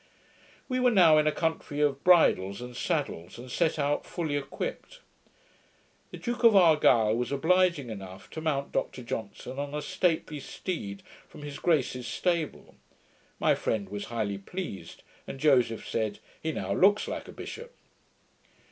[0.67, 5.01] We were now 'in a country of bridles and saddles', and set out fully equipped.
[6.09, 11.03] The Duke of Argyle was obliging enough to mount Dr Johnson on a stately steed
[11.27, 12.73] from his grace's stable.
[13.39, 17.75] My friend was highly pleased, and Joseph said, 'He now looks like a bishop.'